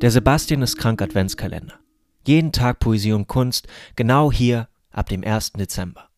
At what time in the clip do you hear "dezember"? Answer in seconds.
5.52-6.09